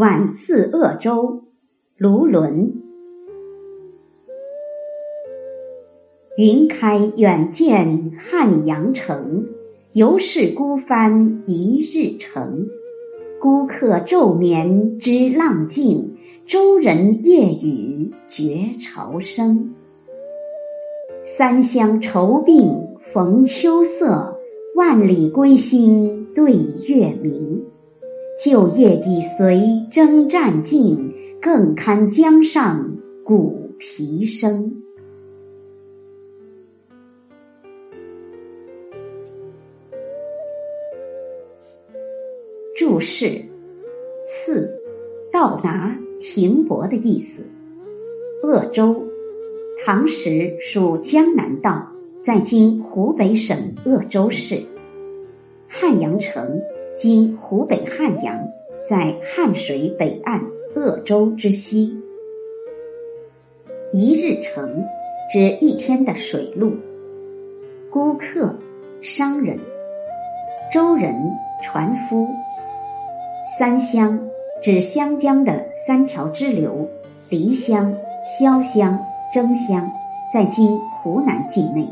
[0.00, 1.42] 晚次鄂州，
[1.98, 2.72] 卢纶。
[6.38, 9.46] 云开远见汉阳城，
[9.92, 12.66] 犹是孤帆一日程。
[13.42, 19.74] 孤客昼眠知浪静，舟人夜语觉潮生。
[21.26, 24.34] 三湘愁鬓逢秋色，
[24.76, 26.54] 万里归心对
[26.88, 27.62] 月明。
[28.42, 31.12] 旧业已随征战尽，
[31.42, 34.82] 更堪江上鼓皮声。
[42.74, 43.44] 注释：
[44.24, 44.72] 次，
[45.30, 47.44] 到达、停泊的意思。
[48.42, 49.04] 鄂州，
[49.84, 51.86] 唐时属江南道，
[52.22, 54.62] 在今湖北省鄂州市。
[55.68, 56.58] 汉阳城。
[57.02, 58.46] 今湖北汉阳，
[58.84, 60.38] 在汉水北岸
[60.74, 61.98] 鄂州之西。
[63.90, 64.84] 一日程，
[65.32, 66.74] 指一天的水路。
[67.90, 68.54] 孤客，
[69.00, 69.56] 商人；
[70.70, 71.14] 舟人，
[71.62, 72.28] 船夫。
[73.58, 74.20] 三湘，
[74.60, 76.86] 指湘江的三条支流：
[77.30, 79.90] 漓湘、潇湘、征湘，
[80.30, 81.88] 在今湖南境内。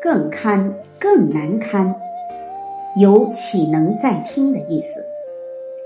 [0.00, 1.92] 更堪，更难堪。
[2.98, 5.04] 有岂能再听的意思？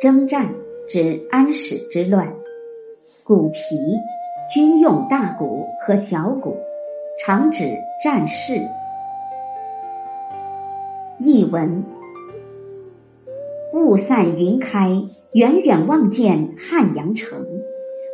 [0.01, 0.49] 征战
[0.89, 2.33] 指安史之乱。
[3.25, 3.77] 鼓皮，
[4.55, 6.57] 军用大鼓和小鼓，
[7.19, 7.65] 常指
[8.01, 8.61] 战事。
[11.19, 11.83] 译文：
[13.75, 15.03] 雾散云开，
[15.33, 17.45] 远远望见汉阳城。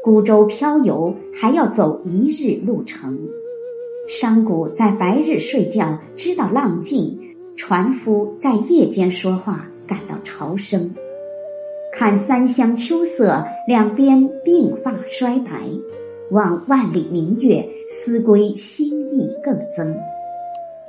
[0.03, 3.19] 孤舟漂游还要走一日路程。
[4.08, 7.25] 商贾在白日睡觉，知道浪静。
[7.56, 10.94] 船夫在夜间说话，感到潮声。
[11.92, 15.81] 看三湘秋色，两边鬓发衰白；
[16.31, 19.97] 望万里明月，思归心意更增。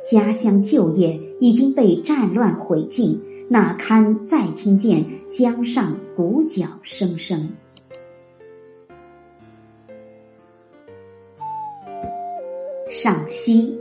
[0.04, 7.50] 家乡旧业已经被战乱毁尽，哪堪再听见江上鼓角声声？
[12.90, 13.80] 赏析：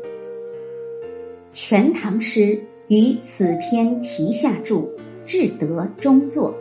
[1.51, 2.61] 全唐诗。
[2.89, 4.89] 于此篇题下注，
[5.25, 6.55] 至德中作，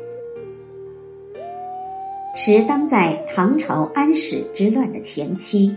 [2.36, 5.72] 时当在唐朝安史之乱的前期。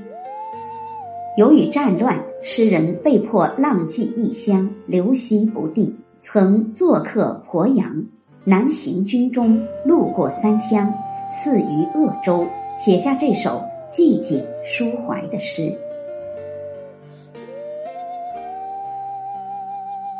[1.36, 5.94] 由于战乱，诗人被迫浪迹异乡，流徙不定。
[6.22, 8.02] 曾做客鄱阳，
[8.42, 10.90] 南行军中，路过三湘，
[11.30, 15.72] 次于鄂州，写下这首寂静抒怀的诗。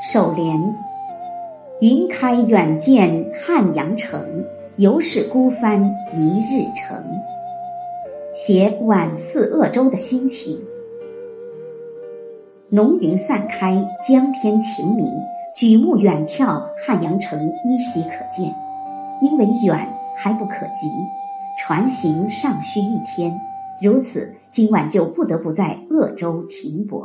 [0.01, 0.57] 首联：
[1.81, 4.45] 云开远见汉阳城，
[4.77, 5.83] 犹是孤帆
[6.15, 6.97] 一日程。
[8.33, 10.57] 写晚次鄂州的心情。
[12.69, 15.11] 浓云散开，江天晴明，
[15.53, 18.55] 举目远眺，汉阳城依稀可见。
[19.21, 19.77] 因为远
[20.17, 20.89] 还不可及，
[21.59, 23.37] 船行尚需一天，
[23.83, 27.05] 如此，今晚就不得不在鄂州停泊。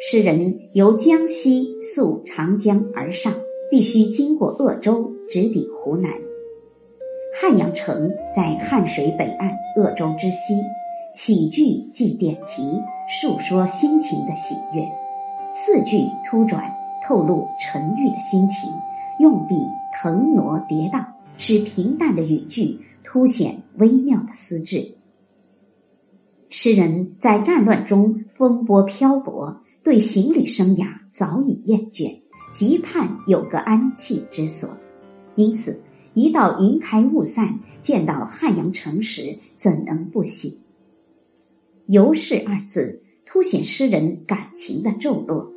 [0.00, 3.34] 诗人由江西溯长江而上，
[3.68, 6.08] 必须经过鄂州，直抵湖南。
[7.34, 10.54] 汉阳城在汉水北岸，鄂州之西。
[11.12, 14.84] 起句即点题，述说心情的喜悦；
[15.50, 16.62] 次句突转，
[17.04, 18.70] 透露沉郁的心情。
[19.18, 19.56] 用笔
[19.92, 21.04] 腾挪跌宕，
[21.38, 24.94] 使平淡的语句凸显微妙的思致。
[26.50, 29.60] 诗人在战乱中风波漂泊。
[29.88, 32.14] 对行旅生涯早已厌倦，
[32.52, 34.68] 急盼有个安憩之所，
[35.34, 35.80] 因此
[36.12, 40.58] 一到云开雾散，见到汉阳城时，怎能不喜？
[41.86, 45.50] 游是二字凸显诗人感情的骤落。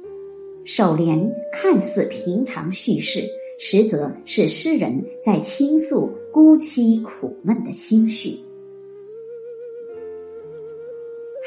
[0.64, 3.28] 首联看似平常叙事，
[3.60, 8.40] 实则是诗人在倾诉孤凄苦闷的心绪。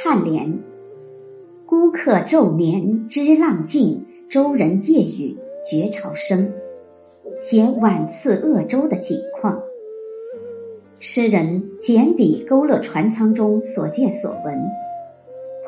[0.05, 0.74] 颔联。
[1.95, 6.53] 客昼眠知浪静，舟人夜语觉潮生。
[7.41, 9.63] 写晚次鄂州的景况。
[10.99, 14.61] 诗人简笔勾勒船舱中所见所闻。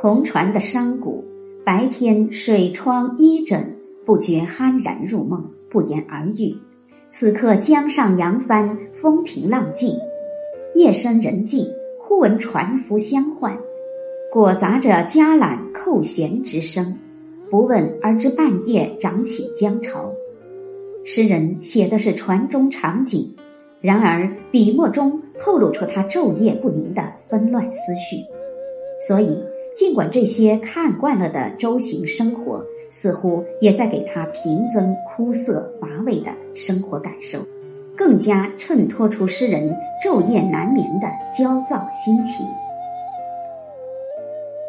[0.01, 1.23] 同船的商贾，
[1.65, 6.57] 白天水窗衣枕，不觉酣然入梦，不言而喻。
[7.09, 9.97] 此刻江上扬帆，风平浪静，
[10.75, 13.57] 夜深人静，忽闻船夫相唤。
[14.31, 16.99] 裹杂着夹缆扣舷之声，
[17.51, 20.13] 不问而知半夜涨起江潮。
[21.05, 23.35] 诗人写的是船中场景，
[23.81, 28.17] 然而笔墨中透露出他昼夜不宁的纷乱思绪，
[29.07, 29.39] 所以
[29.75, 37.39] 尽管这些看惯了的舟行生活，似乎也在给他平增枯涩乏味的生活感受，
[37.97, 39.73] 更加衬托出诗人
[40.05, 42.45] 昼夜难眠的焦躁心情。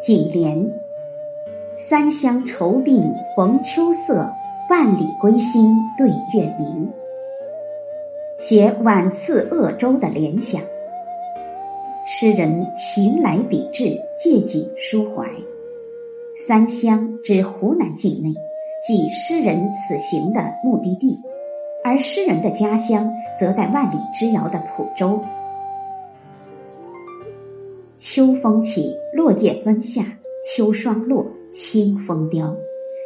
[0.07, 0.71] 颈联：
[1.75, 4.33] 三湘愁鬓逢秋色，
[4.69, 6.89] 万里归心对月明。
[8.37, 10.61] 写晚次鄂州的联想。
[12.05, 15.29] 诗人情来笔致，借景抒怀。
[16.37, 18.33] 三湘指湖南境内，
[18.81, 21.19] 即诗人此行的目的地，
[21.83, 25.19] 而诗人的家乡则在万里之遥的蒲州。
[27.97, 32.55] 秋风起，落叶纷下，秋霜落，清风凋。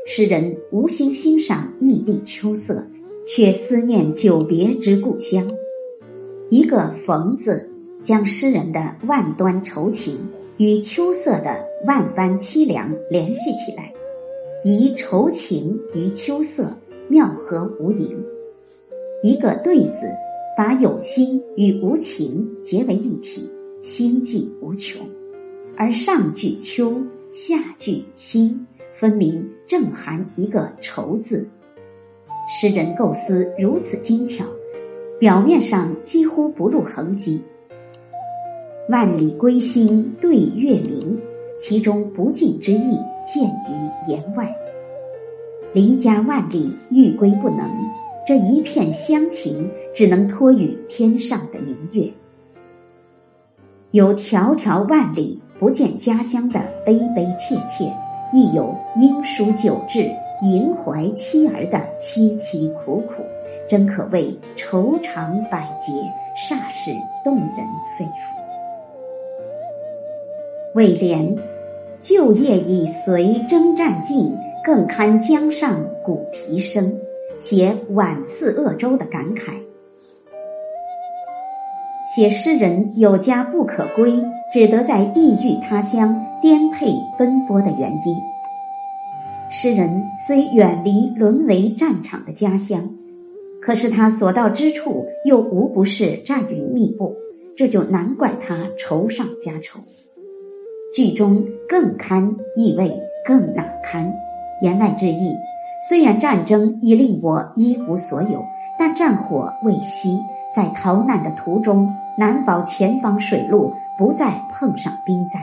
[0.06, 2.86] 诗人无心欣赏异地秋色。
[3.24, 5.48] 却思念久别之故乡，
[6.50, 7.70] 一个“逢”字，
[8.02, 10.18] 将诗人的万端愁情
[10.58, 13.94] 与秋色的万般凄凉联系起来，
[14.66, 16.76] 以愁情与秋色
[17.08, 18.10] 妙合无垠。
[19.22, 20.08] 一个“对”字，
[20.58, 23.48] 把有心与无情结为一体，
[23.82, 25.02] 心迹无穷。
[25.78, 27.02] 而上句“秋”，
[27.32, 31.48] 下句“心”，分明正含一个“愁”字。
[32.48, 34.46] 诗人构思如此精巧，
[35.20, 37.42] 表面上几乎不露痕迹。
[38.90, 41.18] 万里归心对月明，
[41.58, 44.54] 其中不尽之意见于言外。
[45.74, 47.72] 离家万里欲归不能，
[48.28, 52.12] 这一片乡情只能托于天上的明月。
[53.92, 57.92] 有迢迢万里不见家乡的悲悲切切，
[58.32, 60.10] 亦有应书久至。
[60.44, 63.22] 萦怀妻儿的凄凄苦苦，
[63.70, 65.92] 真可谓愁肠百结，
[66.36, 66.90] 煞是
[67.24, 67.58] 动人
[67.96, 68.10] 肺腑。
[70.74, 71.38] 尾联：
[72.00, 76.98] 旧业已随征战尽，更堪江上鼓皮声，
[77.38, 79.52] 写晚次鄂州的感慨，
[82.14, 84.12] 写诗人有家不可归，
[84.52, 88.14] 只得在异域他乡颠沛奔波的原因。
[89.50, 92.90] 诗人虽远离沦为战场的家乡，
[93.62, 97.16] 可是他所到之处又无不是战云密布，
[97.56, 99.80] 这就难怪他愁上加愁。
[100.94, 102.92] 剧中“更堪”意味
[103.26, 104.14] 更难堪，
[104.62, 105.34] 言外之意：
[105.88, 108.44] 虽然战争已令我一无所有，
[108.78, 110.20] 但战火未熄，
[110.54, 115.40] 在逃难的途中，难保前方水路不再碰上冰灾。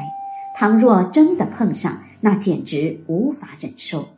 [0.54, 4.08] 倘若真的碰上，那简直无法忍受。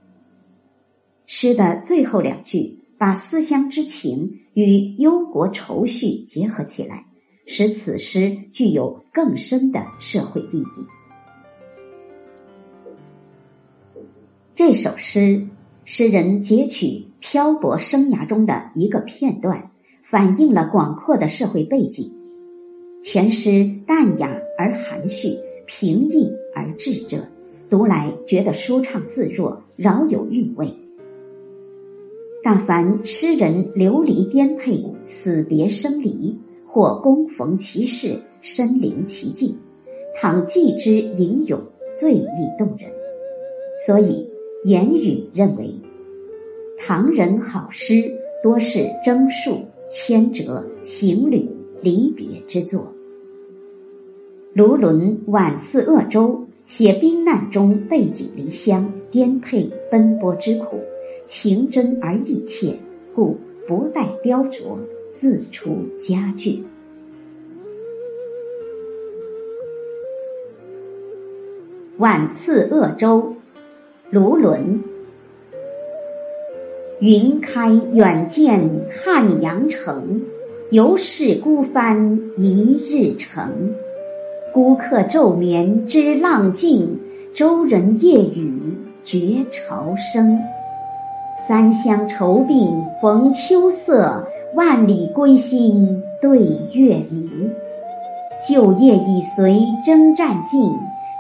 [1.27, 7.05] 诗的最后两句把思乡之情与忧国愁绪结合起来，
[7.47, 10.87] 使此诗具有更深的社会意义。
[14.55, 15.47] 这首诗，
[15.85, 19.71] 诗人截取漂泊生涯中的一个片段，
[20.03, 22.20] 反映了广阔的社会背景。
[23.03, 25.39] 全诗淡雅而含蓄。
[25.73, 27.25] 平易而炙热，
[27.69, 30.75] 读来觉得舒畅自若，饶有韵味。
[32.43, 36.37] 但凡诗人流离颠沛、死别生离，
[36.67, 39.57] 或恭逢其事、身临其境，
[40.17, 41.63] 倘记之吟咏，
[41.97, 42.91] 最易动人。
[43.87, 44.29] 所以
[44.65, 45.73] 言语认为，
[46.81, 51.49] 唐人好诗多是征戍、迁折、行旅、
[51.83, 52.93] 离别之作。
[54.53, 60.81] 卢纶晚次鄂州，写兵难中背井离乡、颠沛奔波之苦，
[61.25, 62.77] 情真而意切，
[63.15, 64.77] 故不待雕琢，
[65.13, 66.63] 自出佳句。
[71.99, 73.35] 晚次鄂州，
[74.11, 74.81] 卢纶。
[77.01, 80.21] 云开远见汉阳城，
[80.71, 83.75] 犹是孤帆一日程。
[84.55, 86.97] 孤客昼眠知浪静，
[87.35, 90.39] 舟人夜语觉潮生。
[91.37, 94.25] 三湘愁鬓逢秋色，
[94.55, 96.39] 万里归心对
[96.73, 97.51] 月明。
[98.49, 100.73] 旧业已随征战尽，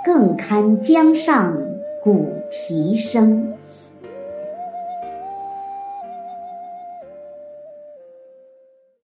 [0.04, 1.56] 更堪江上
[2.04, 3.52] 鼓皮声。